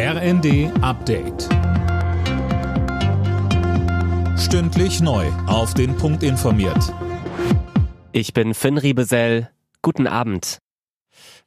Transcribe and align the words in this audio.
RND 0.00 0.70
Update. 0.80 1.48
Stündlich 4.38 5.00
neu. 5.00 5.26
Auf 5.48 5.74
den 5.74 5.96
Punkt 5.96 6.22
informiert. 6.22 6.94
Ich 8.12 8.32
bin 8.32 8.54
Finn 8.54 8.78
Riebesell. 8.78 9.50
Guten 9.82 10.06
Abend. 10.06 10.58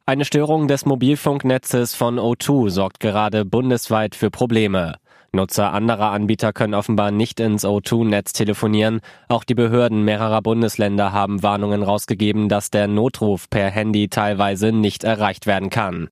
Eine 0.04 0.26
Störung 0.26 0.68
des 0.68 0.84
Mobilfunknetzes 0.84 1.94
von 1.94 2.18
O2 2.18 2.68
sorgt 2.68 3.00
gerade 3.00 3.46
bundesweit 3.46 4.14
für 4.14 4.30
Probleme. 4.30 4.96
Nutzer 5.32 5.72
anderer 5.72 6.10
Anbieter 6.10 6.52
können 6.52 6.74
offenbar 6.74 7.10
nicht 7.10 7.40
ins 7.40 7.64
O2-Netz 7.64 8.34
telefonieren. 8.34 9.00
Auch 9.28 9.44
die 9.44 9.54
Behörden 9.54 10.04
mehrerer 10.04 10.42
Bundesländer 10.42 11.10
haben 11.14 11.42
Warnungen 11.42 11.82
rausgegeben, 11.82 12.50
dass 12.50 12.70
der 12.70 12.86
Notruf 12.86 13.48
per 13.48 13.70
Handy 13.70 14.08
teilweise 14.08 14.72
nicht 14.72 15.04
erreicht 15.04 15.46
werden 15.46 15.70
kann. 15.70 16.10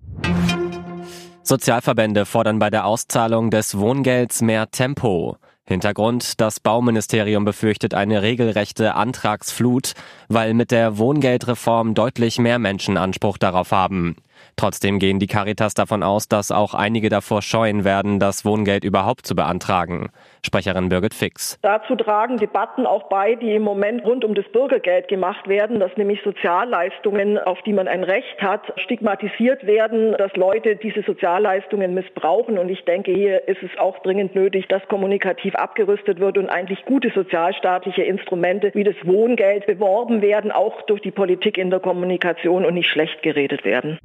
Sozialverbände 1.43 2.27
fordern 2.27 2.59
bei 2.59 2.70
der 2.70 2.84
Auszahlung 2.84 3.50
des 3.50 3.79
Wohngelds 3.79 4.43
mehr 4.43 4.71
Tempo. 4.71 5.36
Hintergrund, 5.64 6.40
das 6.40 6.61
Bauministerium 6.61 7.44
befürchtet 7.44 7.94
eine 7.94 8.22
regelrechte 8.22 8.94
Antragsflut, 8.94 9.93
weil 10.29 10.53
mit 10.54 10.71
der 10.71 10.99
Wohngeldreform 10.99 11.94
deutlich 11.94 12.39
mehr 12.39 12.58
Menschen 12.58 12.96
Anspruch 12.96 13.39
darauf 13.39 13.71
haben. 13.71 14.16
Trotzdem 14.57 14.99
gehen 14.99 15.18
die 15.18 15.26
Caritas 15.26 15.75
davon 15.75 16.03
aus, 16.03 16.29
dass 16.29 16.50
auch 16.50 16.75
einige 16.75 17.08
davor 17.08 17.43
scheuen 17.43 17.85
werden, 17.85 18.18
das 18.18 18.44
Wohngeld 18.44 18.85
überhaupt 18.85 19.26
zu 19.26 19.35
beantragen. 19.35 20.11
Sprecherin 20.44 20.89
Birgit 20.89 21.14
Fix. 21.14 21.58
Dazu 21.63 21.96
tragen 21.96 22.36
Debatten 22.36 22.86
auch 22.86 23.08
bei, 23.08 23.35
die 23.35 23.54
im 23.54 23.63
Moment 23.63 24.04
rund 24.04 24.25
um 24.25 24.35
das 24.35 24.46
Bürgergeld 24.53 25.08
gemacht 25.08 25.49
werden, 25.49 25.80
dass 25.80 25.96
nämlich 25.96 26.21
Sozialleistungen, 26.22 27.39
auf 27.39 27.61
die 27.63 27.72
man 27.72 27.89
ein 27.89 28.04
Recht 28.04 28.40
hat, 28.40 28.72
stigmatisiert 28.76 29.66
werden, 29.66 30.14
dass 30.18 30.35
Leute 30.36 30.77
diese 30.77 31.02
Sozialleistungen 31.02 31.94
missbrauchen. 31.94 32.58
Und 32.58 32.69
ich 32.69 32.84
denke, 32.84 33.12
hier 33.12 33.48
ist 33.48 33.62
es 33.62 33.78
auch 33.78 33.98
dringend 34.00 34.34
nötig, 34.34 34.69
dass 34.69 34.86
kommunikativ 34.88 35.55
abgerüstet 35.55 36.20
wird 36.20 36.38
und 36.38 36.48
eigentlich 36.48 36.84
gute 36.84 37.11
sozialstaatliche 37.11 38.02
Instrumente 38.02 38.70
wie 38.74 38.84
das 38.84 38.96
Wohngeld 39.05 39.66
beworben 39.66 40.22
werden, 40.22 40.52
auch 40.52 40.83
durch 40.83 41.00
die 41.00 41.11
Politik 41.11 41.58
in 41.58 41.70
der 41.70 41.80
Kommunikation 41.80 42.64
und 42.64 42.74
nicht 42.74 42.88
schlecht 42.88 43.22
geredet 43.22 43.64
werden. 43.64 43.98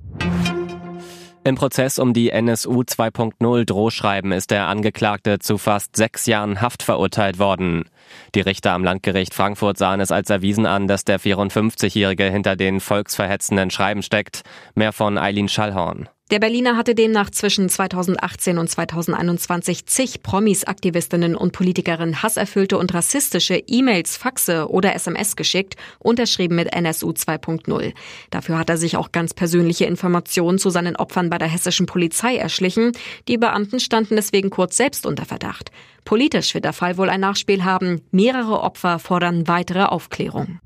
Im 1.47 1.53
Prozess 1.53 1.99
um 1.99 2.15
die 2.15 2.31
NSU 2.31 2.81
2.0 2.81 3.65
Drohschreiben 3.65 4.31
ist 4.31 4.49
der 4.49 4.65
Angeklagte 4.65 5.37
zu 5.37 5.59
fast 5.59 5.95
sechs 5.95 6.25
Jahren 6.25 6.59
Haft 6.59 6.81
verurteilt 6.81 7.37
worden. 7.37 7.85
Die 8.33 8.41
Richter 8.41 8.73
am 8.73 8.83
Landgericht 8.83 9.33
Frankfurt 9.33 9.77
sahen 9.77 9.99
es 9.99 10.11
als 10.11 10.29
erwiesen 10.29 10.65
an, 10.65 10.87
dass 10.87 11.05
der 11.05 11.19
54-Jährige 11.19 12.25
hinter 12.25 12.55
den 12.55 12.79
volksverhetzenden 12.79 13.71
Schreiben 13.71 14.03
steckt. 14.03 14.41
Mehr 14.75 14.93
von 14.93 15.17
Eileen 15.17 15.49
Schallhorn. 15.49 16.09
Der 16.31 16.39
Berliner 16.39 16.75
hatte 16.75 16.95
demnach 16.95 17.29
zwischen 17.29 17.69
2018 17.69 18.57
und 18.57 18.67
2021 18.67 19.85
zig 19.85 20.23
Promis, 20.23 20.63
Aktivistinnen 20.63 21.35
und 21.35 21.51
Politikerinnen 21.51 22.23
hasserfüllte 22.23 22.79
und 22.79 22.91
rassistische 22.95 23.61
E-Mails, 23.67 24.17
Faxe 24.17 24.67
oder 24.71 24.95
SMS 24.95 25.35
geschickt, 25.35 25.75
unterschrieben 25.99 26.55
mit 26.55 26.73
NSU 26.73 27.11
2.0. 27.11 27.93
Dafür 28.31 28.57
hat 28.57 28.71
er 28.71 28.77
sich 28.77 28.97
auch 28.97 29.11
ganz 29.11 29.35
persönliche 29.35 29.85
Informationen 29.85 30.57
zu 30.57 30.71
seinen 30.71 30.95
Opfern 30.95 31.29
bei 31.29 31.37
der 31.37 31.47
hessischen 31.47 31.85
Polizei 31.85 32.37
erschlichen. 32.37 32.93
Die 33.27 33.37
Beamten 33.37 33.79
standen 33.79 34.15
deswegen 34.15 34.49
kurz 34.49 34.77
selbst 34.77 35.05
unter 35.05 35.25
Verdacht. 35.25 35.69
Politisch 36.05 36.53
wird 36.53 36.65
der 36.65 36.73
Fall 36.73 36.97
wohl 36.97 37.09
ein 37.09 37.19
Nachspiel 37.19 37.65
haben. 37.65 38.01
Mehrere 38.11 38.61
Opfer 38.61 38.99
fordern 38.99 39.47
weitere 39.47 39.83
Aufklärung. 39.83 40.59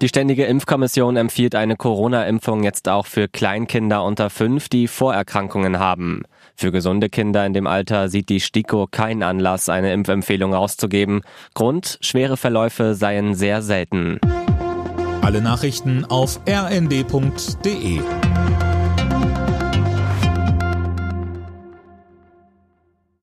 Die 0.00 0.08
Ständige 0.08 0.44
Impfkommission 0.44 1.16
empfiehlt 1.16 1.54
eine 1.54 1.76
Corona-Impfung 1.76 2.62
jetzt 2.62 2.88
auch 2.88 3.06
für 3.06 3.26
Kleinkinder 3.28 4.04
unter 4.04 4.30
fünf, 4.30 4.68
die 4.68 4.86
Vorerkrankungen 4.86 5.78
haben. 5.78 6.22
Für 6.54 6.70
gesunde 6.70 7.08
Kinder 7.08 7.44
in 7.44 7.52
dem 7.52 7.66
Alter 7.66 8.08
sieht 8.08 8.28
die 8.28 8.40
STIKO 8.40 8.86
keinen 8.88 9.22
Anlass, 9.22 9.68
eine 9.68 9.92
Impfempfehlung 9.92 10.54
rauszugeben. 10.54 11.22
Grund, 11.54 11.98
schwere 12.00 12.36
Verläufe 12.36 12.94
seien 12.94 13.34
sehr 13.34 13.60
selten. 13.60 14.20
Alle 15.20 15.42
Nachrichten 15.42 16.04
auf 16.04 16.40
rnd.de 16.48 18.00